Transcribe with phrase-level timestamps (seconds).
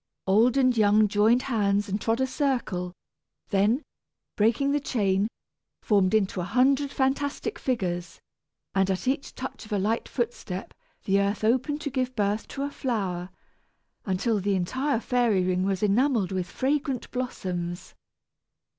[0.25, 2.91] Old and young joined hands and trod a circle,
[3.49, 3.83] then,
[4.35, 5.27] breaking the chain,
[5.83, 8.19] formed into a hundred fantastic figures;
[8.73, 10.73] and at each touch of a light footstep,
[11.05, 13.29] the earth opened to give birth to a flower,
[14.03, 17.93] until the entire fairy ring was enamelled with fragrant blossoms.